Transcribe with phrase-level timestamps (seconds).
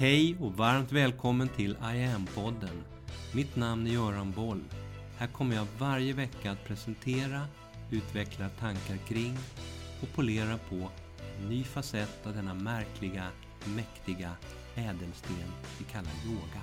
[0.00, 2.82] Hej och varmt välkommen till I am-podden.
[3.34, 4.60] Mitt namn är Göran Boll.
[5.18, 7.40] Här kommer jag varje vecka att presentera,
[7.90, 9.36] utveckla tankar kring
[10.02, 10.90] och polera på
[11.40, 13.26] en ny facett av denna märkliga,
[13.76, 14.30] mäktiga
[14.74, 15.36] ädelsten
[15.78, 16.62] vi kallar yoga.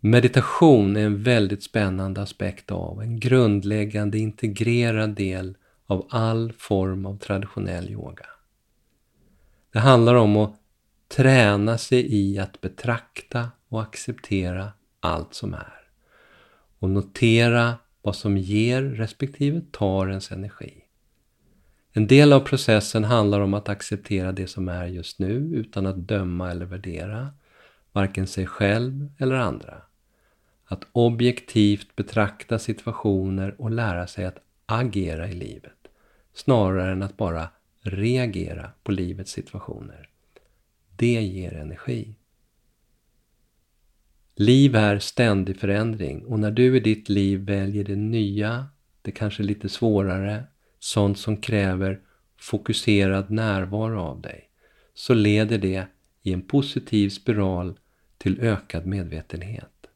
[0.00, 5.56] Meditation är en väldigt spännande aspekt av, en grundläggande integrerad del
[5.86, 8.26] av all form av traditionell yoga.
[9.72, 10.54] Det handlar om att
[11.08, 15.80] träna sig i att betrakta och acceptera allt som är.
[16.78, 20.74] Och notera vad som ger respektive tar ens energi.
[21.92, 25.96] En del av processen handlar om att acceptera det som är just nu utan att
[26.08, 27.28] döma eller värdera,
[27.92, 29.82] varken sig själv eller andra.
[30.64, 35.88] Att objektivt betrakta situationer och lära sig att agera i livet,
[36.34, 37.48] snarare än att bara
[37.90, 40.08] reagera på livets situationer.
[40.96, 42.16] Det ger energi.
[44.34, 48.66] Liv är ständig förändring och när du i ditt liv väljer det nya,
[49.02, 50.44] det kanske lite svårare,
[50.78, 52.00] sånt som kräver
[52.38, 54.50] fokuserad närvaro av dig,
[54.94, 55.86] så leder det
[56.22, 57.78] i en positiv spiral
[58.18, 59.86] till ökad medvetenhet.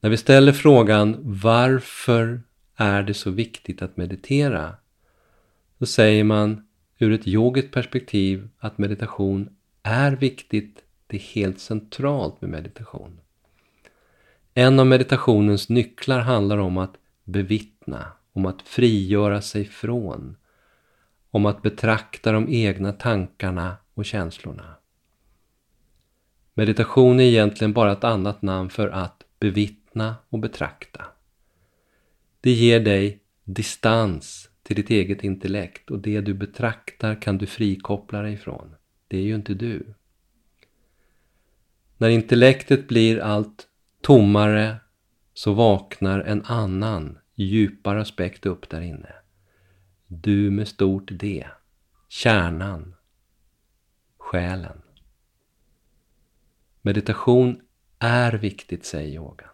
[0.00, 2.42] När vi ställer frågan varför
[2.76, 4.76] är det så viktigt att meditera?
[5.78, 6.66] Så säger man
[6.98, 13.20] ur ett yogiskt perspektiv att meditation är viktigt, det är helt centralt med meditation.
[14.54, 20.36] En av meditationens nycklar handlar om att bevittna, om att frigöra sig från,
[21.30, 24.74] om att betrakta de egna tankarna och känslorna.
[26.54, 31.04] Meditation är egentligen bara ett annat namn för att bevittna och betrakta.
[32.40, 38.22] Det ger dig distans till ditt eget intellekt och det du betraktar kan du frikoppla
[38.22, 38.74] dig ifrån.
[39.08, 39.94] Det är ju inte du.
[41.96, 43.66] När intellektet blir allt
[44.00, 44.76] tommare
[45.34, 49.12] så vaknar en annan, djupare aspekt upp där inne.
[50.06, 51.46] Du med stort D.
[52.08, 52.94] Kärnan.
[54.18, 54.82] Själen.
[56.82, 57.60] Meditation
[57.98, 59.48] är viktigt, säger yogan.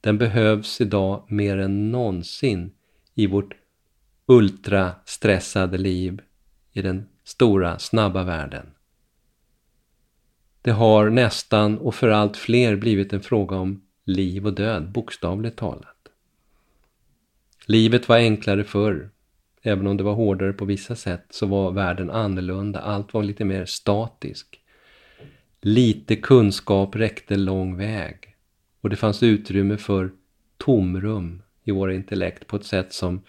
[0.00, 2.74] Den behövs idag mer än någonsin
[3.14, 3.54] i vårt
[4.26, 6.20] ultrastressade liv
[6.72, 8.66] i den stora, snabba världen.
[10.62, 15.58] Det har nästan och för allt fler blivit en fråga om liv och död, bokstavligt
[15.58, 16.08] talat.
[17.66, 19.10] Livet var enklare förr.
[19.62, 22.80] Även om det var hårdare på vissa sätt så var världen annorlunda.
[22.80, 24.60] Allt var lite mer statisk.
[25.60, 28.36] Lite kunskap räckte lång väg.
[28.80, 30.10] Och det fanns utrymme för
[30.56, 33.22] tomrum i våra intellekt på ett sätt som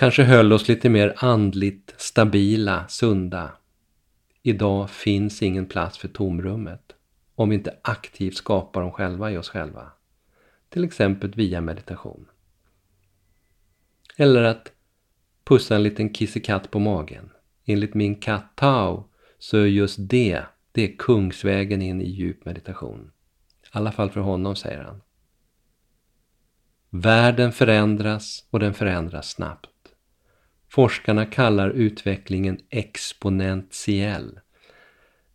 [0.00, 3.52] kanske höll oss lite mer andligt stabila, sunda.
[4.42, 6.92] Idag finns ingen plats för tomrummet
[7.34, 9.92] om vi inte aktivt skapar dem själva i oss själva.
[10.68, 12.26] Till exempel via meditation.
[14.16, 14.72] Eller att
[15.44, 17.30] pussa en liten kissekatt på magen.
[17.64, 23.12] Enligt min katt Tao så är just det, det är kungsvägen in i djup meditation.
[23.62, 25.00] I alla fall för honom, säger han.
[26.90, 29.70] Världen förändras och den förändras snabbt.
[30.70, 34.40] Forskarna kallar utvecklingen exponentiell.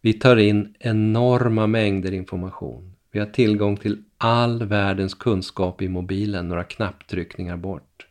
[0.02, 2.96] Vi tar in enorma mängder information.
[3.12, 8.08] Vi har tillgång till all världens kunskap i mobilen några knapptryckningar bort.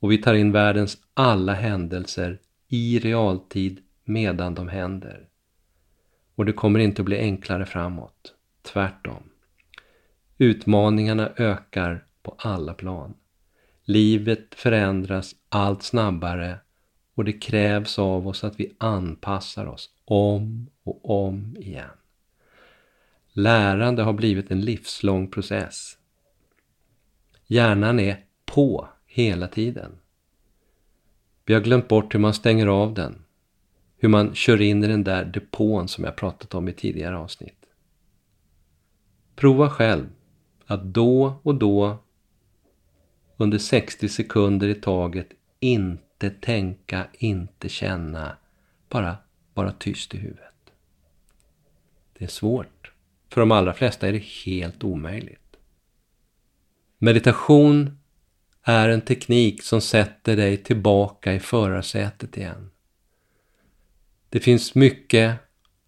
[0.00, 5.28] Och vi tar in världens alla händelser i realtid medan de händer.
[6.34, 8.34] Och det kommer inte att bli enklare framåt.
[8.62, 9.22] Tvärtom.
[10.38, 13.14] Utmaningarna ökar på alla plan.
[13.90, 16.58] Livet förändras allt snabbare
[17.14, 21.90] och det krävs av oss att vi anpassar oss om och om igen.
[23.32, 25.98] Lärande har blivit en livslång process.
[27.46, 29.92] Hjärnan är på hela tiden.
[31.44, 33.24] Vi har glömt bort hur man stänger av den.
[33.96, 37.66] Hur man kör in i den där depån som jag pratat om i tidigare avsnitt.
[39.36, 40.06] Prova själv
[40.66, 41.98] att då och då
[43.40, 45.28] under 60 sekunder i taget
[45.60, 48.36] inte tänka, inte känna,
[48.88, 49.16] bara
[49.54, 50.72] vara tyst i huvudet.
[52.18, 52.92] Det är svårt.
[53.30, 55.56] För de allra flesta är det helt omöjligt.
[56.98, 57.98] Meditation
[58.62, 62.70] är en teknik som sätter dig tillbaka i förarsätet igen.
[64.28, 65.36] Det finns mycket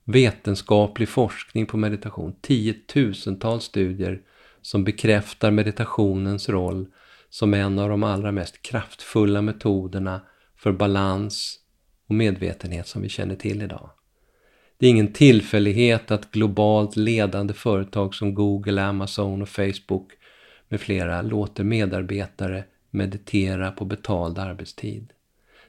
[0.04, 4.22] vetenskaplig forskning på meditation, tiotusentals studier
[4.62, 6.86] som bekräftar meditationens roll
[7.32, 10.20] som en av de allra mest kraftfulla metoderna
[10.56, 11.58] för balans
[12.08, 13.90] och medvetenhet som vi känner till idag.
[14.78, 20.12] Det är ingen tillfällighet att globalt ledande företag som Google, Amazon och Facebook
[20.68, 25.12] med flera låter medarbetare meditera på betald arbetstid.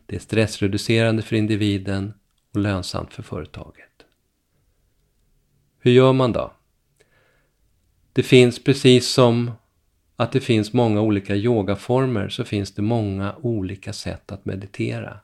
[0.06, 2.14] Det är stressreducerande för individen
[2.54, 4.06] och lönsamt för företaget.
[5.80, 6.54] Hur gör man då?
[8.14, 9.52] Det finns precis som
[10.16, 15.20] att det finns många olika yogaformer så finns det många olika sätt att meditera.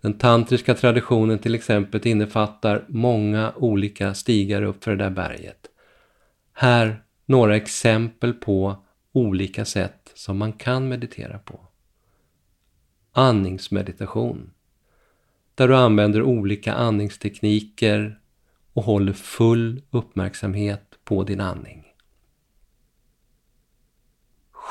[0.00, 5.66] Den tantriska traditionen till exempel innefattar många olika stigar upp för det där berget.
[6.52, 8.76] Här några exempel på
[9.12, 11.60] olika sätt som man kan meditera på.
[13.12, 14.50] Andningsmeditation.
[15.54, 18.18] Där du använder olika andningstekniker
[18.72, 21.83] och håller full uppmärksamhet på din andning.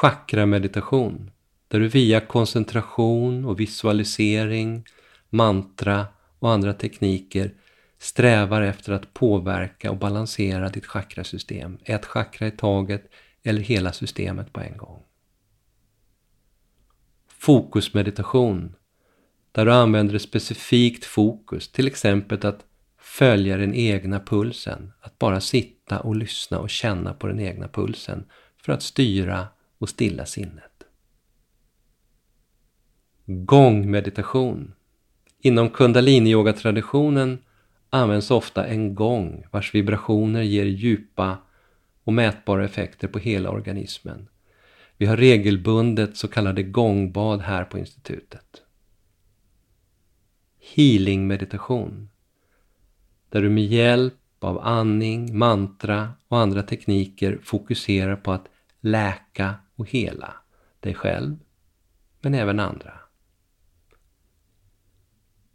[0.04, 1.32] Chakrameditation.
[1.68, 4.86] Där du via koncentration och visualisering,
[5.30, 6.08] mantra
[6.40, 7.54] och andra tekniker
[7.98, 13.12] strävar efter att påverka och balansera ditt chakrasystem, ett chakra i taget
[13.44, 15.04] eller hela systemet på en gång.
[17.28, 18.76] Fokusmeditation,
[19.52, 22.66] där du använder ett specifikt fokus, till exempel att
[22.98, 28.26] följa den egna pulsen, att bara sitta och lyssna och känna på den egna pulsen
[28.58, 29.48] för att styra
[29.84, 30.84] och stilla sinnet.
[33.26, 34.74] Gångmeditation.
[35.40, 37.38] Inom kundaliniyogatraditionen
[37.90, 41.38] används ofta en gång vars vibrationer ger djupa
[42.04, 44.28] och mätbara effekter på hela organismen.
[44.98, 48.62] Vi har regelbundet så kallade gångbad här på institutet.
[50.76, 52.10] Healing-meditation.
[53.30, 58.48] Där du med hjälp av andning, mantra och andra tekniker fokuserar på att
[58.82, 60.34] läka och hela
[60.80, 61.36] dig själv,
[62.22, 62.94] men även andra.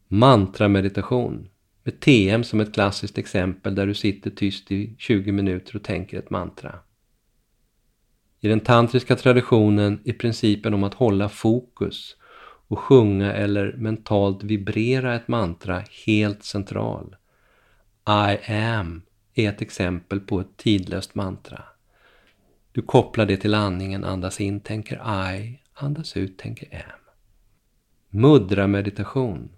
[0.08, 1.48] Mantrameditation
[1.84, 6.18] med TM som ett klassiskt exempel där du sitter tyst i 20 minuter och tänker
[6.18, 6.78] ett mantra.
[8.40, 12.16] I den tantriska traditionen är principen om att hålla fokus
[12.68, 17.16] och sjunga eller mentalt vibrera ett mantra helt central.
[18.08, 19.02] I am
[19.34, 21.64] är ett exempel på ett tidlöst mantra.
[22.72, 24.96] Du kopplar det till andningen, andas in, tänker
[25.34, 26.80] I, andas ut, tänker M.
[28.10, 29.48] Mudra meditation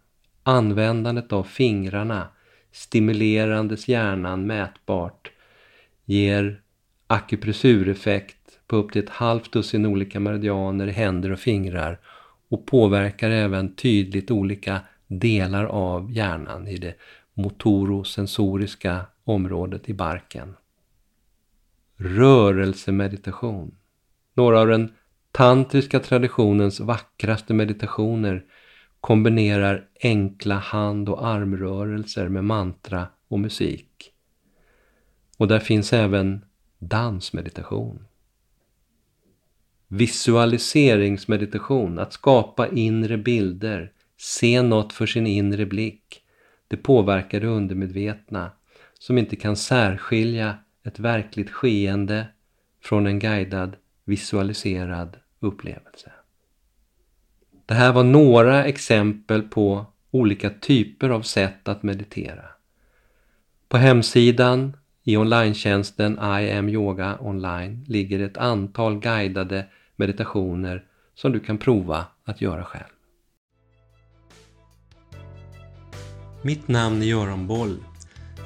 [0.43, 2.29] Användandet av fingrarna
[2.73, 5.31] stimulerandes hjärnan mätbart
[6.05, 6.63] ger
[7.07, 12.01] akupressureffekt på upp till ett halvt dussin olika meridianer i händer och fingrar
[12.49, 16.95] och påverkar även tydligt olika delar av hjärnan i det
[17.35, 20.57] motorosensoriska området i barken.
[22.03, 23.75] Rörelsemeditation.
[24.35, 24.93] Några av den
[25.33, 28.45] tantriska traditionens vackraste meditationer
[29.01, 34.13] kombinerar enkla hand och armrörelser med mantra och musik.
[35.37, 36.45] Och där finns även
[36.79, 38.07] dansmeditation.
[39.89, 46.23] Visualiseringsmeditation, att skapa inre bilder, se något för sin inre blick.
[46.69, 48.51] Det påverkar det undermedvetna
[48.99, 52.27] som inte kan särskilja ett verkligt skeende
[52.83, 56.13] från en guidad, visualiserad upplevelse.
[57.67, 62.45] Det här var några exempel på olika typer av sätt att meditera.
[63.69, 69.67] På hemsidan i online-tjänsten I am yoga online ligger ett antal guidade
[69.97, 72.85] meditationer som du kan prova att göra själv.
[76.43, 77.77] Mitt namn är Göran Boll.